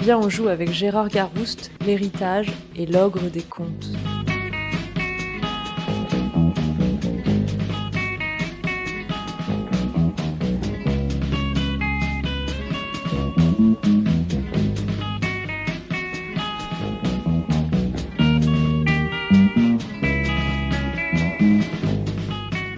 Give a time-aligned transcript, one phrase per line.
[0.00, 3.90] Viens on joue avec Gérard Garouste, l'héritage et l'ogre des contes.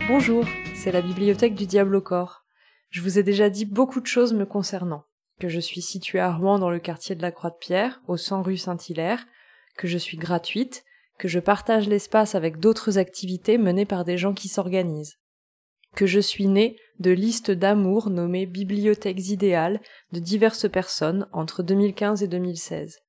[0.09, 0.45] Bonjour,
[0.75, 2.45] c'est la bibliothèque du Diable au corps.
[2.91, 5.05] Je vous ai déjà dit beaucoup de choses me concernant.
[5.43, 8.57] Que je suis située à Rouen dans le quartier de la Croix-de-Pierre, au 100 rue
[8.57, 9.27] Saint-Hilaire,
[9.77, 10.85] que je suis gratuite,
[11.19, 15.17] que je partage l'espace avec d'autres activités menées par des gens qui s'organisent.
[15.97, 19.81] Que je suis née de listes d'amour nommées bibliothèques idéales
[20.13, 23.01] de diverses personnes entre 2015 et 2016.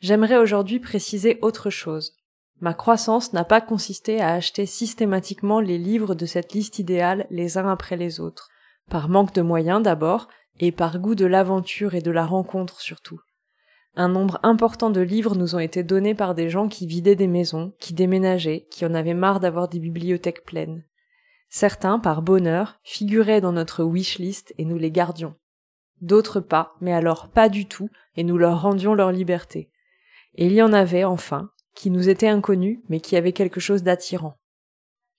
[0.00, 2.16] J'aimerais aujourd'hui préciser autre chose.
[2.58, 7.58] Ma croissance n'a pas consisté à acheter systématiquement les livres de cette liste idéale les
[7.58, 8.48] uns après les autres,
[8.90, 10.26] par manque de moyens d'abord,
[10.60, 13.20] et par goût de l'aventure et de la rencontre surtout.
[13.96, 17.26] Un nombre important de livres nous ont été donnés par des gens qui vidaient des
[17.26, 20.84] maisons, qui déménageaient, qui en avaient marre d'avoir des bibliothèques pleines.
[21.48, 25.34] Certains, par bonheur, figuraient dans notre wishlist et nous les gardions.
[26.00, 29.70] D'autres pas, mais alors pas du tout, et nous leur rendions leur liberté.
[30.36, 33.82] Et il y en avait, enfin, qui nous étaient inconnus, mais qui avaient quelque chose
[33.82, 34.36] d'attirant.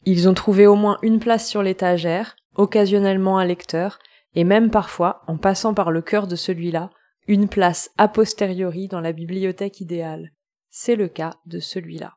[0.06, 4.00] Ils ont trouvé au moins une place sur l'étagère, occasionnellement un lecteur,
[4.36, 6.90] et même parfois, en passant par le cœur de celui-là,
[7.28, 10.34] une place a posteriori dans la bibliothèque idéale.
[10.70, 12.16] C'est le cas de celui-là.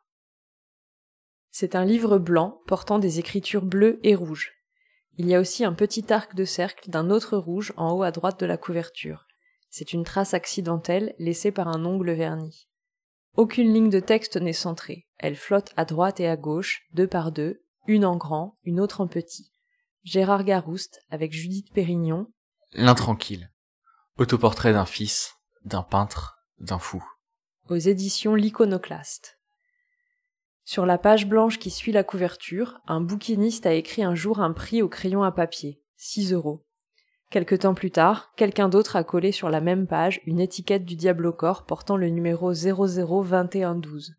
[1.50, 4.52] C'est un livre blanc portant des écritures bleues et rouges.
[5.18, 8.10] Il y a aussi un petit arc de cercle d'un autre rouge en haut à
[8.10, 9.26] droite de la couverture.
[9.70, 12.68] C'est une trace accidentelle laissée par un ongle verni.
[13.36, 15.06] Aucune ligne de texte n'est centrée.
[15.18, 19.00] Elle flotte à droite et à gauche, deux par deux, une en grand, une autre
[19.00, 19.53] en petit.
[20.04, 22.26] Gérard Garouste avec Judith Pérignon.
[22.74, 23.48] L'intranquille.
[24.18, 27.02] Autoportrait d'un fils, d'un peintre, d'un fou.
[27.70, 29.38] Aux éditions L'Iconoclaste.
[30.62, 34.52] Sur la page blanche qui suit la couverture, un bouquiniste a écrit un jour un
[34.52, 36.66] prix au crayon à papier, 6 euros.
[37.30, 40.96] Quelque temps plus tard, quelqu'un d'autre a collé sur la même page une étiquette du
[40.96, 44.16] diable au corps portant le numéro 002112.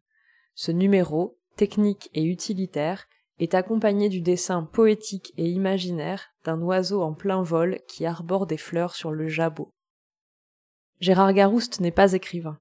[0.56, 3.06] Ce numéro, technique et utilitaire,
[3.40, 8.57] est accompagné du dessin poétique et imaginaire d'un oiseau en plein vol qui arbore des
[8.57, 9.69] fleurs sur le jabot.
[11.01, 12.57] Gérard Garouste n'est pas écrivain.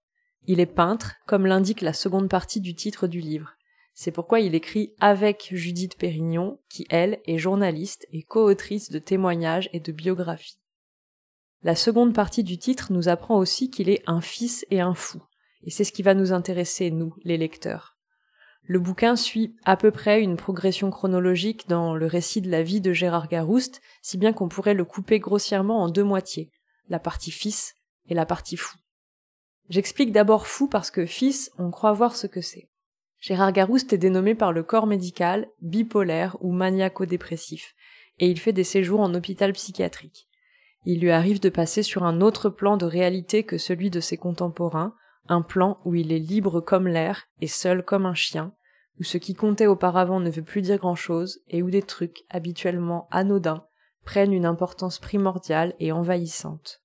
[0.46, 3.54] Il est peintre, comme l'indique la seconde partie du titre du livre.
[3.94, 9.70] C'est pourquoi il écrit avec Judith Pérignon, qui elle est journaliste et co-autrice de témoignages
[9.72, 10.58] et de biographies.
[11.62, 15.22] La seconde partie du titre nous apprend aussi qu'il est un fils et un fou,
[15.62, 17.93] et c'est ce qui va nous intéresser, nous, les lecteurs.
[18.66, 22.80] Le bouquin suit à peu près une progression chronologique dans le récit de la vie
[22.80, 26.50] de Gérard Garouste, si bien qu'on pourrait le couper grossièrement en deux moitiés,
[26.88, 27.74] la partie fils
[28.08, 28.76] et la partie fou.
[29.68, 32.70] J'explique d'abord fou parce que fils, on croit voir ce que c'est.
[33.20, 37.74] Gérard Garouste est dénommé par le corps médical bipolaire ou maniaco-dépressif,
[38.18, 40.28] et il fait des séjours en hôpital psychiatrique.
[40.86, 44.18] Il lui arrive de passer sur un autre plan de réalité que celui de ses
[44.18, 44.94] contemporains,
[45.28, 48.52] un plan où il est libre comme l'air et seul comme un chien,
[49.00, 53.08] où ce qui comptait auparavant ne veut plus dire grand-chose et où des trucs habituellement
[53.10, 53.66] anodins
[54.04, 56.82] prennent une importance primordiale et envahissante.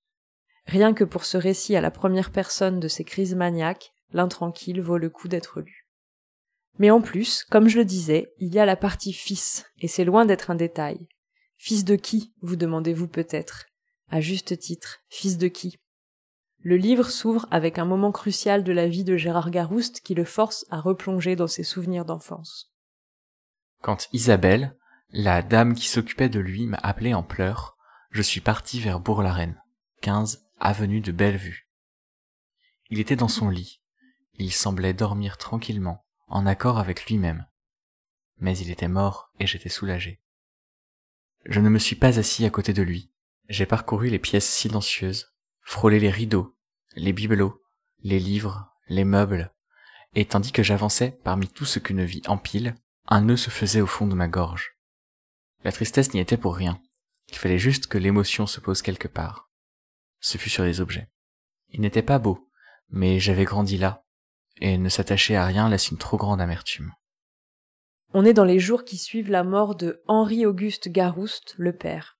[0.66, 4.98] Rien que pour ce récit à la première personne de ces crises maniaques, l'intranquille vaut
[4.98, 5.86] le coup d'être lu.
[6.78, 10.04] Mais en plus, comme je le disais, il y a la partie fils, et c'est
[10.04, 11.08] loin d'être un détail.
[11.58, 13.66] Fils de qui, vous demandez-vous peut-être?
[14.08, 15.78] À juste titre, fils de qui?
[16.62, 20.24] Le livre s'ouvre avec un moment crucial de la vie de Gérard Garouste qui le
[20.24, 22.70] force à replonger dans ses souvenirs d'enfance.
[23.80, 24.76] Quand Isabelle,
[25.08, 27.78] la dame qui s'occupait de lui, m'a appelé en pleurs,
[28.10, 29.60] je suis parti vers Bourg-la-Reine,
[30.02, 31.70] 15 avenue de Bellevue.
[32.90, 33.80] Il était dans son lit.
[34.34, 37.46] Il semblait dormir tranquillement, en accord avec lui-même.
[38.38, 40.20] Mais il était mort et j'étais soulagé.
[41.46, 43.10] Je ne me suis pas assis à côté de lui.
[43.48, 45.32] J'ai parcouru les pièces silencieuses,
[45.70, 46.56] frôlé les rideaux,
[46.96, 47.62] les bibelots,
[48.02, 49.54] les livres, les meubles,
[50.16, 52.74] et tandis que j'avançais parmi tout ce qu'une vie empile,
[53.06, 54.72] un nœud se faisait au fond de ma gorge.
[55.62, 56.82] La tristesse n'y était pour rien.
[57.28, 59.48] Il fallait juste que l'émotion se pose quelque part.
[60.18, 61.08] Ce fut sur les objets.
[61.68, 62.50] Il n'était pas beau,
[62.88, 64.02] mais j'avais grandi là,
[64.60, 66.92] et ne s'attacher à rien laisse une trop grande amertume.
[68.12, 72.19] On est dans les jours qui suivent la mort de Henri-Auguste Garouste, le père.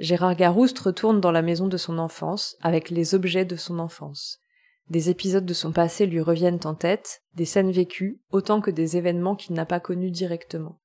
[0.00, 4.40] Gérard Garouste retourne dans la maison de son enfance avec les objets de son enfance.
[4.88, 8.96] Des épisodes de son passé lui reviennent en tête, des scènes vécues, autant que des
[8.96, 10.80] événements qu'il n'a pas connus directement.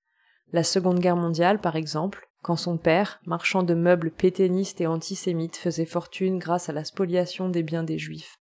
[0.51, 5.55] La Seconde Guerre mondiale, par exemple, quand son père, marchand de meubles pétainistes et antisémites,
[5.55, 8.35] faisait fortune grâce à la spoliation des biens des Juifs.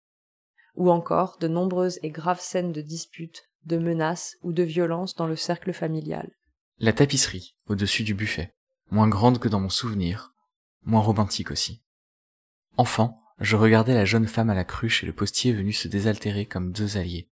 [0.74, 5.28] ou encore de nombreuses et graves scènes de disputes, de menaces ou de violences dans
[5.28, 6.32] le cercle familial.
[6.78, 8.56] La tapisserie, au-dessus du buffet,
[8.90, 10.33] moins grande que dans mon souvenir,
[10.84, 11.82] moins romantique aussi.
[12.76, 16.46] Enfant, je regardais la jeune femme à la cruche et le postier venu se désaltérer
[16.46, 17.30] comme deux alliés.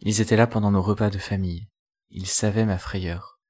[0.00, 1.68] Ils étaient là pendant nos repas de famille.
[2.10, 3.40] Ils savaient ma frayeur.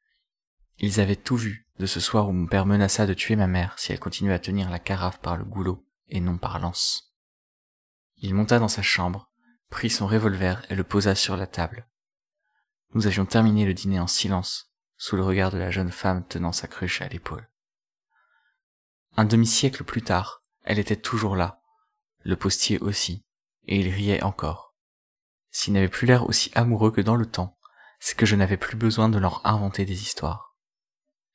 [0.79, 3.79] Ils avaient tout vu de ce soir où mon père menaça de tuer ma mère
[3.79, 7.15] si elle continuait à tenir la carafe par le goulot et non par l'anse.
[8.19, 9.31] Il monta dans sa chambre,
[9.69, 11.89] prit son revolver et le posa sur la table.
[12.95, 16.53] Nous avions terminé le dîner en silence, sous le regard de la jeune femme tenant
[16.53, 17.49] sa cruche à l'épaule.
[19.17, 21.61] Un demi-siècle plus tard, elle était toujours là,
[22.23, 23.25] le postier aussi,
[23.67, 24.75] et il riait encore.
[25.51, 27.59] S'il n'avait plus l'air aussi amoureux que dans le temps,
[28.01, 30.57] c'est que je n'avais plus besoin de leur inventer des histoires.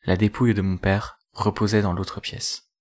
[0.06, 2.72] La dépouille de mon père reposait dans l'autre pièce.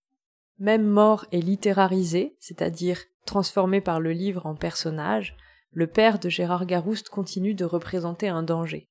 [0.58, 5.36] Même mort et littérarisé, c'est-à-dire transformé par le livre en personnage,
[5.72, 8.88] le père de Gérard Garouste continue de représenter un danger.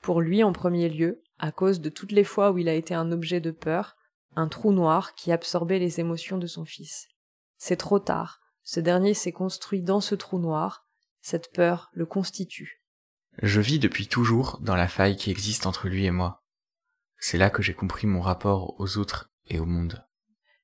[0.00, 2.94] Pour lui en premier lieu, à cause de toutes les fois où il a été
[2.94, 3.96] un objet de peur,
[4.36, 7.08] un trou noir qui absorbait les émotions de son fils.
[7.56, 10.86] C'est trop tard, ce dernier s'est construit dans ce trou noir,
[11.20, 12.82] cette peur le constitue.
[13.40, 16.42] Je vis depuis toujours dans la faille qui existe entre lui et moi.
[17.18, 20.04] C'est là que j'ai compris mon rapport aux autres et au monde.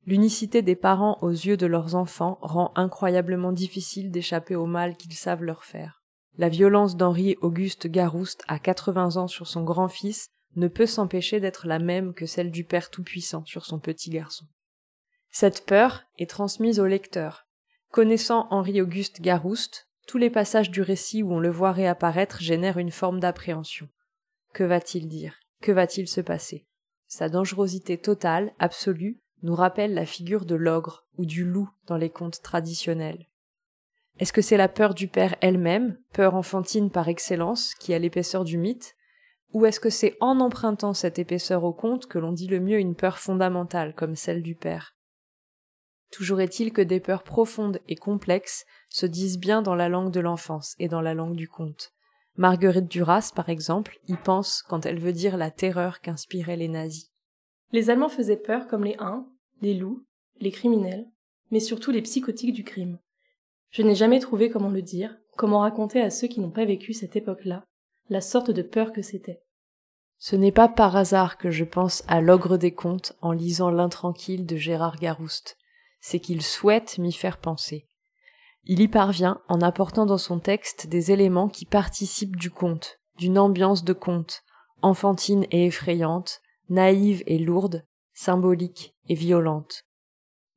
[0.06, 5.14] L'unicité des parents aux yeux de leurs enfants rend incroyablement difficile d'échapper au mal qu'ils
[5.14, 6.02] savent leur faire.
[6.36, 11.66] La violence d'Henri Auguste Garouste à 80 ans sur son grand-fils ne peut s'empêcher d'être
[11.66, 14.46] la même que celle du Père Tout-Puissant sur son petit garçon.
[15.30, 17.46] Cette peur est transmise au lecteur.
[17.90, 22.90] Connaissant Henri-Auguste Garouste, tous les passages du récit où on le voit réapparaître génèrent une
[22.90, 23.88] forme d'appréhension.
[24.52, 25.38] Que va-t-il dire?
[25.60, 26.66] Que va-t-il se passer?
[27.06, 32.10] Sa dangerosité totale, absolue, nous rappelle la figure de l'ogre ou du loup dans les
[32.10, 33.28] contes traditionnels.
[34.18, 38.44] Est-ce que c'est la peur du père elle-même, peur enfantine par excellence, qui a l'épaisseur
[38.44, 38.96] du mythe,
[39.52, 42.78] ou est-ce que c'est en empruntant cette épaisseur au conte que l'on dit le mieux
[42.78, 44.94] une peur fondamentale comme celle du père?
[46.10, 50.20] Toujours est-il que des peurs profondes et complexes se disent bien dans la langue de
[50.20, 51.92] l'enfance et dans la langue du conte.
[52.36, 57.10] Marguerite Duras, par exemple, y pense quand elle veut dire la terreur qu'inspiraient les nazis.
[57.72, 59.26] Les Allemands faisaient peur comme les Huns,
[59.60, 60.06] les loups,
[60.40, 61.06] les criminels,
[61.50, 62.98] mais surtout les psychotiques du crime.
[63.70, 66.92] Je n'ai jamais trouvé comment le dire, comment raconter à ceux qui n'ont pas vécu
[66.92, 67.64] cette époque-là,
[68.08, 69.42] la sorte de peur que c'était.
[70.18, 74.44] Ce n'est pas par hasard que je pense à l'ogre des contes en lisant l'intranquille
[74.44, 75.56] de Gérard Garouste,
[76.00, 77.86] c'est qu'il souhaite m'y faire penser.
[78.64, 83.38] Il y parvient en apportant dans son texte des éléments qui participent du conte, d'une
[83.38, 84.42] ambiance de conte,
[84.82, 89.84] enfantine et effrayante, naïve et lourde, symbolique et violente.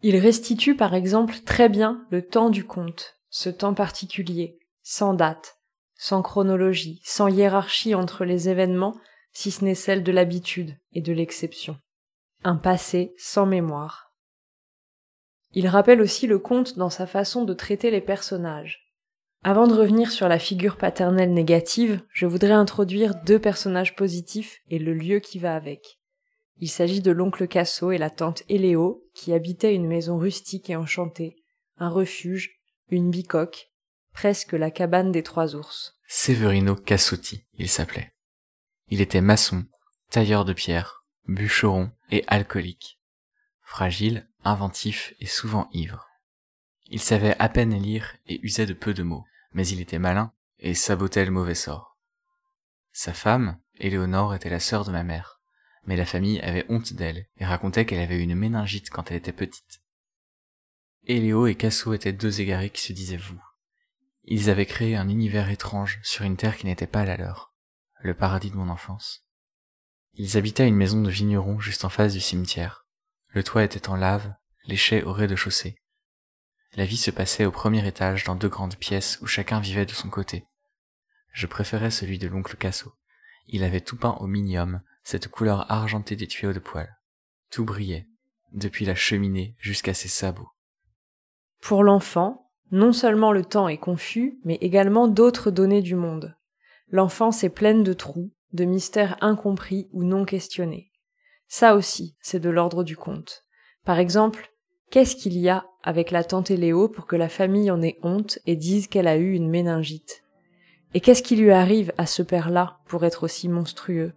[0.01, 5.60] Il restitue par exemple très bien le temps du conte, ce temps particulier, sans date,
[6.01, 8.97] sans chronologie, sans hiérarchie entre les événements,
[9.33, 11.77] si ce n'est celle de l'habitude et de l'exception.
[12.43, 14.11] Un passé sans mémoire.
[15.53, 18.91] Il rappelle aussi le conte dans sa façon de traiter les personnages.
[19.43, 24.79] Avant de revenir sur la figure paternelle négative, je voudrais introduire deux personnages positifs et
[24.79, 25.99] le lieu qui va avec.
[26.57, 30.75] Il s'agit de l'oncle Casso et la tante Eléo, qui habitaient une maison rustique et
[30.75, 31.35] enchantée,
[31.77, 32.59] un refuge,
[32.89, 33.71] une bicoque,
[34.13, 35.97] presque la cabane des trois ours.
[36.13, 38.13] Severino Cassotti, il s'appelait.
[38.89, 39.65] Il était maçon,
[40.09, 42.99] tailleur de pierre, bûcheron et alcoolique.
[43.63, 46.09] Fragile, inventif et souvent ivre.
[46.89, 50.33] Il savait à peine lire et usait de peu de mots, mais il était malin
[50.59, 51.97] et sabotait le mauvais sort.
[52.91, 55.39] Sa femme, Éléonore, était la sœur de ma mère,
[55.85, 59.17] mais la famille avait honte d'elle et racontait qu'elle avait eu une méningite quand elle
[59.17, 59.81] était petite.
[61.05, 63.41] Éléo et Casso étaient deux égarés qui se disaient vous.
[64.23, 67.53] Ils avaient créé un univers étrange sur une terre qui n'était pas la leur,
[68.01, 69.25] le paradis de mon enfance.
[70.13, 72.85] Ils habitaient une maison de vigneron juste en face du cimetière.
[73.29, 74.33] Le toit était en lave,
[74.65, 75.77] les chais au rez-de-chaussée.
[76.73, 79.93] La vie se passait au premier étage dans deux grandes pièces où chacun vivait de
[79.93, 80.45] son côté.
[81.33, 82.93] Je préférais celui de l'oncle Casso.
[83.47, 86.97] Il avait tout peint au minium, cette couleur argentée des tuyaux de poêle.
[87.49, 88.07] Tout brillait,
[88.51, 90.51] depuis la cheminée jusqu'à ses sabots.
[91.61, 96.35] Pour l'enfant, non seulement le temps est confus, mais également d'autres données du monde.
[96.89, 100.91] L'enfance est pleine de trous, de mystères incompris ou non questionnés.
[101.47, 103.43] Ça aussi, c'est de l'ordre du conte.
[103.85, 104.51] Par exemple,
[104.89, 108.39] qu'est-ce qu'il y a avec la tante Léo pour que la famille en ait honte
[108.45, 110.23] et dise qu'elle a eu une méningite?
[110.93, 114.13] Et qu'est-ce qui lui arrive à ce père-là pour être aussi monstrueux?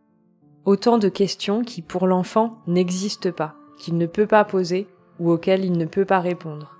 [0.64, 4.86] Autant de questions qui, pour l'enfant, n'existent pas, qu'il ne peut pas poser
[5.18, 6.78] ou auxquelles il ne peut pas répondre.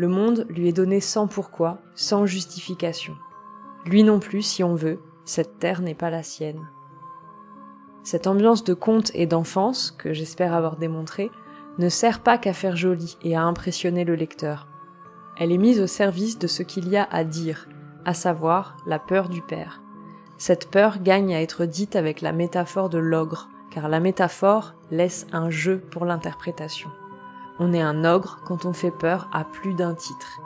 [0.00, 3.18] Le monde lui est donné sans pourquoi, sans justification.
[3.84, 6.70] Lui non plus, si on veut, cette terre n'est pas la sienne.
[8.02, 11.30] Cette ambiance de conte et d'enfance, que j'espère avoir démontré,
[11.76, 14.68] ne sert pas qu'à faire joli et à impressionner le lecteur.
[15.36, 17.68] Elle est mise au service de ce qu'il y a à dire,
[18.06, 19.82] à savoir la peur du père.
[20.38, 25.26] Cette peur gagne à être dite avec la métaphore de l'ogre, car la métaphore laisse
[25.30, 26.88] un jeu pour l'interprétation.
[27.62, 30.40] On est un ogre quand on fait peur à plus d'un titre.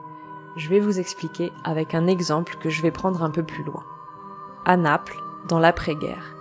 [0.57, 3.85] Je vais vous expliquer avec un exemple que je vais prendre un peu plus loin.
[4.65, 5.17] À Naples,
[5.49, 6.35] dans l'après-guerre.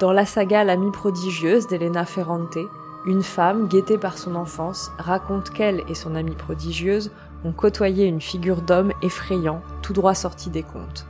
[0.00, 2.58] Dans la saga L'amie prodigieuse d'Elena Ferrante,
[3.06, 7.12] une femme, guettée par son enfance, raconte qu'elle et son amie prodigieuse
[7.44, 11.06] ont côtoyé une figure d'homme effrayant, tout droit sorti des contes.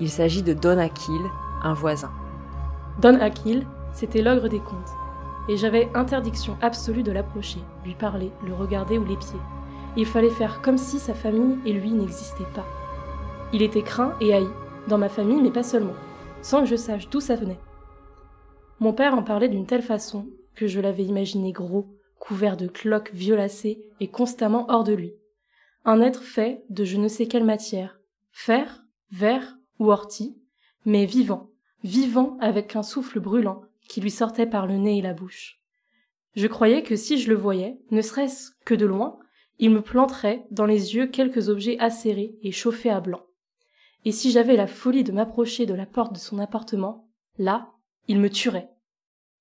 [0.00, 1.20] Il s'agit de Don Aquil,
[1.62, 2.10] un voisin.
[3.02, 4.94] Don Aquil, c'était l'ogre des contes,
[5.48, 9.38] et j'avais interdiction absolue de l'approcher, lui parler, le regarder ou l'épier.
[9.96, 12.66] Il fallait faire comme si sa famille et lui n'existaient pas.
[13.52, 14.46] Il était craint et haï,
[14.88, 15.94] dans ma famille, mais pas seulement,
[16.42, 17.60] sans que je sache d'où ça venait.
[18.80, 21.86] Mon père en parlait d'une telle façon que je l'avais imaginé gros,
[22.18, 25.14] couvert de cloques violacées et constamment hors de lui.
[25.84, 27.98] Un être fait de je ne sais quelle matière,
[28.32, 30.36] fer, verre ou ortie,
[30.84, 31.50] mais vivant,
[31.84, 35.60] vivant avec un souffle brûlant qui lui sortait par le nez et la bouche.
[36.34, 39.18] Je croyais que si je le voyais, ne serait-ce que de loin,
[39.58, 43.22] il me planterait dans les yeux quelques objets acérés et chauffés à blanc.
[44.04, 47.72] Et si j'avais la folie de m'approcher de la porte de son appartement, là,
[48.06, 48.70] il me tuerait.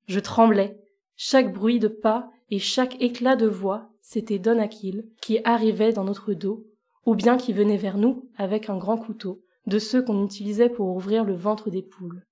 [0.08, 0.80] Je tremblais.
[1.18, 6.04] Chaque bruit de pas et chaque éclat de voix, c'était Don Aquil qui arrivait dans
[6.04, 6.66] notre dos,
[7.06, 10.96] ou bien qui venait vers nous avec un grand couteau, de ceux qu'on utilisait pour
[10.96, 12.24] ouvrir le ventre des poules.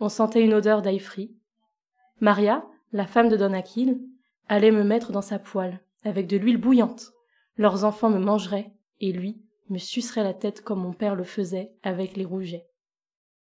[0.00, 1.34] On sentait une odeur d'ail frit.
[2.20, 3.52] Maria, la femme de Don
[4.48, 7.12] allait me mettre dans sa poêle, avec de l'huile bouillante.
[7.56, 11.72] Leurs enfants me mangeraient, et lui me sucerait la tête comme mon père le faisait
[11.82, 12.66] avec les rougets.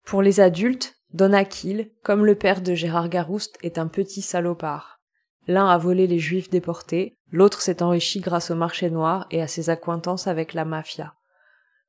[0.05, 5.01] Pour les adultes, Don Aquil, comme le père de Gérard Garouste, est un petit salopard.
[5.47, 9.49] L'un a volé les juifs déportés, l'autre s'est enrichi grâce au marché noir et à
[9.49, 11.15] ses accointances avec la mafia.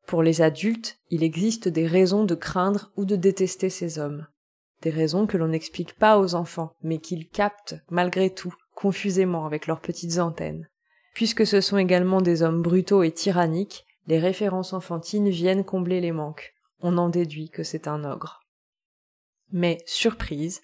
[0.08, 4.28] Pour les adultes, il existe des raisons de craindre ou de détester ces hommes.
[4.84, 9.66] Des raisons que l'on n'explique pas aux enfants, mais qu'ils captent, malgré tout, confusément avec
[9.66, 10.68] leurs petites antennes.
[11.14, 16.12] Puisque ce sont également des hommes brutaux et tyranniques, les références enfantines viennent combler les
[16.12, 16.54] manques.
[16.82, 18.42] On en déduit que c'est un ogre.
[19.54, 20.62] Mais, surprise,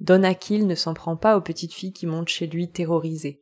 [0.00, 3.40] Don Aquil ne s'en prend pas aux petites filles qui montent chez lui terrorisées.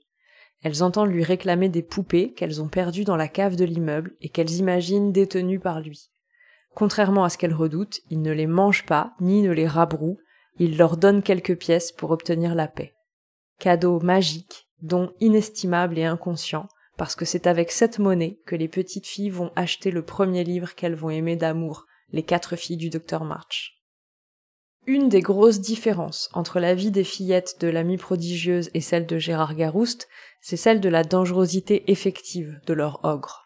[0.63, 4.29] Elles entendent lui réclamer des poupées qu'elles ont perdues dans la cave de l'immeuble et
[4.29, 6.13] qu'elles imaginent détenues par lui.
[6.75, 10.19] Contrairement à ce qu'elles redoutent, il ne les mange pas, ni ne les rabroue,
[10.59, 12.95] il leur donne quelques pièces pour obtenir la paix.
[13.59, 19.07] Cadeau magique, don inestimable et inconscient, parce que c'est avec cette monnaie que les petites
[19.07, 23.25] filles vont acheter le premier livre qu'elles vont aimer d'amour, Les quatre filles du docteur
[23.25, 23.81] March.
[24.87, 29.19] Une des grosses différences entre la vie des fillettes de l'amie prodigieuse et celle de
[29.19, 30.09] Gérard Garouste,
[30.41, 33.45] c'est celle de la dangerosité effective de leur ogre.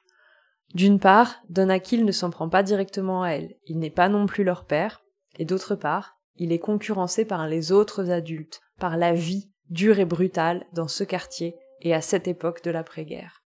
[0.75, 4.27] D'une part, Don Aquil ne s'en prend pas directement à elles, il n'est pas non
[4.27, 5.05] plus leur père,
[5.39, 10.05] et d'autre part, il est concurrencé par les autres adultes, par la vie dure et
[10.05, 13.45] brutale dans ce quartier et à cette époque de l'après-guerre.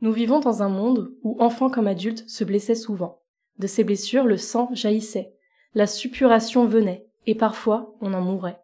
[0.00, 3.22] Nous vivons dans un monde où enfants comme adultes se blessaient souvent.
[3.58, 5.34] De ces blessures, le sang jaillissait,
[5.74, 8.60] la suppuration venait, et parfois on en mourait.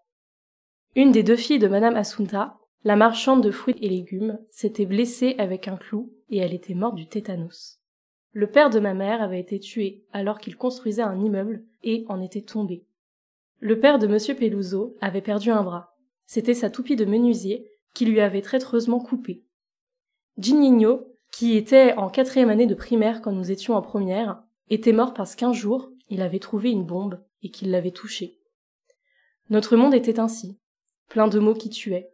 [0.94, 5.34] Une des deux filles de Madame Assunta, la marchande de fruits et légumes, s'était blessée
[5.38, 7.80] avec un clou et elle était morte du tétanos.
[8.36, 12.20] Le père de ma mère avait été tué alors qu'il construisait un immeuble et en
[12.20, 12.84] était tombé.
[13.60, 15.96] Le père de monsieur Peluso avait perdu un bras.
[16.26, 19.44] C'était sa toupie de menuisier qui lui avait traîtreusement coupé.
[20.36, 25.14] Ginigno, qui était en quatrième année de primaire quand nous étions en première, était mort
[25.14, 28.40] parce qu'un jour, il avait trouvé une bombe et qu'il l'avait touchée.
[29.48, 30.58] Notre monde était ainsi,
[31.08, 32.10] plein de mots qui tuaient.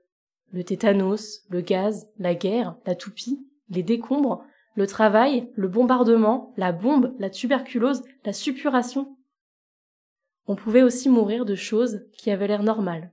[0.52, 4.44] Le tétanos, le gaz, la guerre, la toupie, les décombres,
[4.80, 9.14] le travail, le bombardement, la bombe, la tuberculose, la suppuration.
[10.46, 13.12] On pouvait aussi mourir de choses qui avaient l'air normales.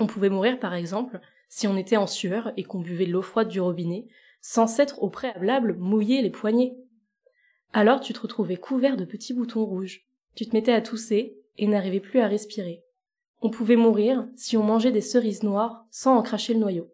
[0.00, 3.48] On pouvait mourir, par exemple, si on était en sueur et qu'on buvait l'eau froide
[3.48, 4.06] du robinet,
[4.42, 6.76] sans s'être au préalable mouillé les poignets.
[7.72, 10.02] Alors tu te retrouvais couvert de petits boutons rouges.
[10.34, 12.84] Tu te mettais à tousser et n'arrivais plus à respirer.
[13.40, 16.92] On pouvait mourir si on mangeait des cerises noires sans en cracher le noyau.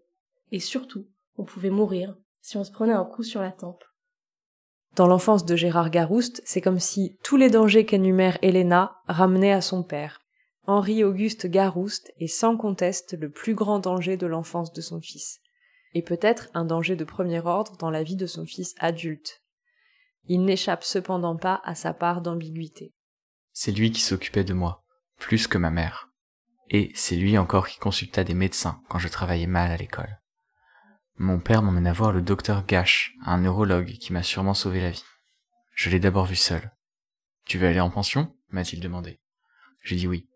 [0.52, 3.82] Et surtout, on pouvait mourir si on se prenait un coup sur la tempe.
[4.96, 9.60] Dans l'enfance de Gérard Garouste, c'est comme si tous les dangers qu'énumère Helena ramenaient à
[9.60, 10.20] son père.
[10.66, 15.40] Henri-Auguste Garouste est sans conteste le plus grand danger de l'enfance de son fils.
[15.96, 19.42] et peut-être un danger de premier ordre dans la vie de son fils adulte.
[20.26, 22.92] Il n'échappe cependant pas à sa part d'ambiguïté.
[23.52, 24.82] C'est lui qui s'occupait de moi,
[25.20, 26.08] plus que ma mère.
[26.68, 30.18] Et c'est lui encore qui consulta des médecins quand je travaillais mal à l'école.
[31.16, 35.04] Mon père m'emmena voir le docteur Gash, un neurologue qui m'a sûrement sauvé la vie.
[35.74, 36.72] Je l'ai d'abord vu seul.
[37.44, 38.36] Tu veux aller en pension?
[38.48, 39.20] m'a-t-il demandé.
[39.84, 40.28] J'ai dit oui.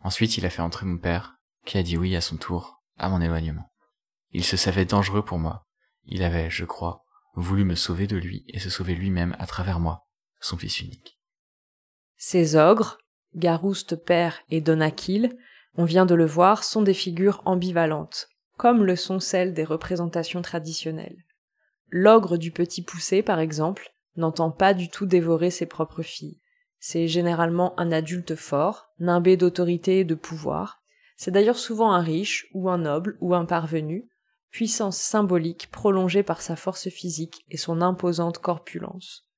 [0.00, 3.08] Ensuite, il a fait entrer mon père, qui a dit oui à son tour, à
[3.08, 3.72] mon éloignement.
[4.30, 5.66] Il se savait dangereux pour moi.
[6.04, 9.78] Il avait, je crois, voulu me sauver de lui et se sauver lui-même à travers
[9.78, 10.08] moi,
[10.40, 11.20] son fils unique.
[12.16, 12.98] Ces ogres,
[13.36, 15.36] Garouste père et Donakil,
[15.74, 20.42] on vient de le voir, sont des figures ambivalentes, comme le sont celles des représentations
[20.42, 21.24] traditionnelles.
[21.88, 26.40] L'ogre du petit poussé, par exemple, n'entend pas du tout dévorer ses propres filles.
[26.80, 30.82] C'est généralement un adulte fort, nimbé d'autorité et de pouvoir.
[31.16, 34.08] C'est d'ailleurs souvent un riche, ou un noble, ou un parvenu,
[34.50, 39.28] puissance symbolique prolongée par sa force physique et son imposante corpulence.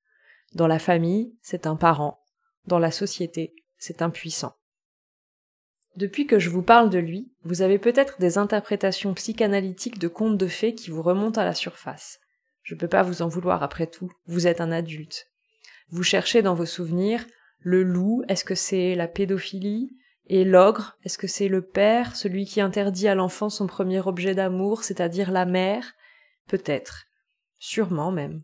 [0.55, 2.25] Dans la famille, c'est un parent.
[2.67, 4.55] Dans la société, c'est un puissant.
[6.01, 10.39] Depuis que je vous parle de lui, vous avez peut-être des interprétations psychanalytiques de contes
[10.39, 12.21] de fées qui vous remontent à la surface.
[12.63, 15.27] Je peux pas vous en vouloir après tout, vous êtes un adulte.
[15.91, 17.27] Vous cherchez dans vos souvenirs
[17.59, 19.91] le loup, est-ce que c'est la pédophilie?
[20.25, 24.35] Et l'ogre, est-ce que c'est le père, celui qui interdit à l'enfant son premier objet
[24.35, 25.93] d'amour, c'est-à-dire la mère?
[26.49, 27.09] Peut-être.
[27.59, 28.41] Sûrement même.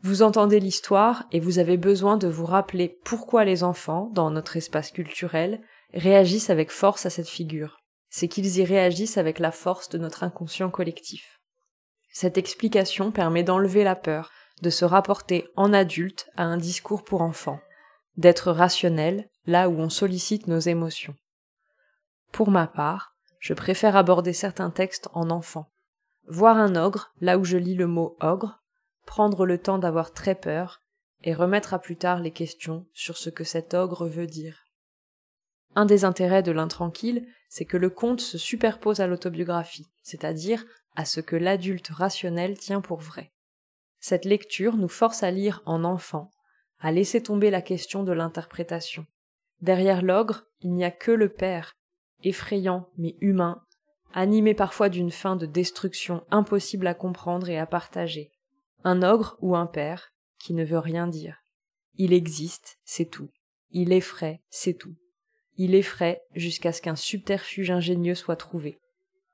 [0.00, 4.56] Vous entendez l'histoire et vous avez besoin de vous rappeler pourquoi les enfants, dans notre
[4.56, 5.60] espace culturel,
[5.94, 7.78] réagissent avec force à cette figure.
[8.08, 11.40] C'est qu'ils y réagissent avec la force de notre inconscient collectif.
[12.10, 14.30] Cette explication permet d'enlever la peur,
[14.62, 17.60] de se rapporter en adulte à un discours pour enfants,
[18.16, 21.14] d'être rationnel là où on sollicite nos émotions.
[22.32, 25.70] Pour ma part, je préfère aborder certains textes en enfant.
[26.26, 28.62] Voir un ogre là où je lis le mot ogre,
[29.04, 30.80] prendre le temps d'avoir très peur,
[31.22, 34.65] et remettre à plus tard les questions sur ce que cet ogre veut dire.
[35.76, 40.64] Un des intérêts de l'intranquille, c'est que le conte se superpose à l'autobiographie, c'est-à-dire
[40.96, 43.30] à ce que l'adulte rationnel tient pour vrai.
[44.00, 46.30] Cette lecture nous force à lire en enfant,
[46.78, 49.04] à laisser tomber la question de l'interprétation.
[49.60, 51.74] Derrière l'ogre, il n'y a que le père,
[52.24, 53.62] effrayant mais humain,
[54.14, 58.32] animé parfois d'une faim de destruction impossible à comprendre et à partager.
[58.82, 61.36] Un ogre ou un père qui ne veut rien dire.
[61.96, 63.28] Il existe, c'est tout.
[63.70, 64.96] Il effraie, c'est tout.
[65.58, 68.78] Il effraie jusqu'à ce qu'un subterfuge ingénieux soit trouvé.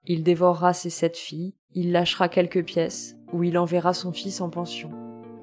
[0.04, 4.50] Il dévorera ses sept filles, il lâchera quelques pièces, ou il enverra son fils en
[4.50, 4.90] pension.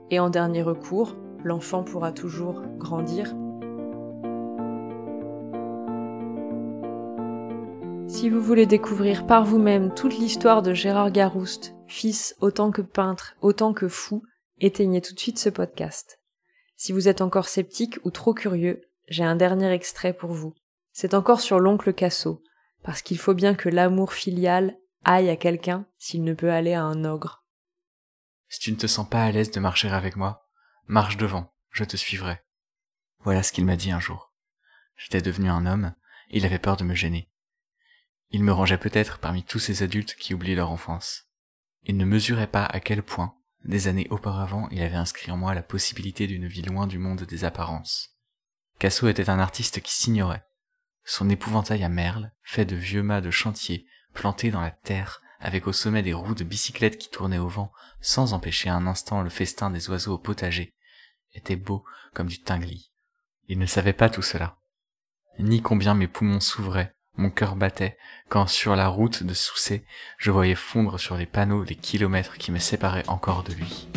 [0.10, 3.36] Et en dernier recours, l'enfant pourra toujours grandir.
[8.08, 13.36] Si vous voulez découvrir par vous-même toute l'histoire de Gérard Garouste, fils autant que peintre,
[13.42, 14.24] autant que fou,
[14.60, 16.20] éteignez tout de suite ce podcast.
[16.76, 20.54] Si vous êtes encore sceptique ou trop curieux, j'ai un dernier extrait pour vous.
[20.92, 22.44] C'est encore sur l'oncle Casso,
[22.84, 26.84] parce qu'il faut bien que l'amour filial aille à quelqu'un s'il ne peut aller à
[26.84, 27.46] un ogre.
[28.48, 30.50] Si tu ne te sens pas à l'aise de marcher avec moi,
[30.88, 32.42] marche devant, je te suivrai.
[33.20, 34.34] Voilà ce qu'il m'a dit un jour.
[34.98, 35.94] J'étais devenu un homme,
[36.30, 37.32] il avait peur de me gêner.
[38.32, 41.30] Il me rangeait peut-être parmi tous ces adultes qui oublient leur enfance.
[41.84, 45.54] Il ne mesurait pas à quel point, des années auparavant, il avait inscrit en moi
[45.54, 48.18] la possibilité d'une vie loin du monde des apparences.
[48.78, 50.46] Casso était un artiste qui s'ignorait.
[51.12, 55.66] Son épouvantail à merle, fait de vieux mâts de chantier, plantés dans la terre, avec
[55.66, 59.32] au sommet des roues de bicyclette qui tournaient au vent, sans empêcher un instant le
[59.32, 60.76] festin des oiseaux au potager,
[61.34, 62.92] était beau comme du tingli.
[63.48, 64.60] Il ne savait pas tout cela,
[65.40, 67.98] ni combien mes poumons s'ouvraient, mon cœur battait,
[68.30, 69.84] quand sur la route de Soussé,
[70.20, 73.90] je voyais fondre sur les panneaux les kilomètres qui me séparaient encore de lui.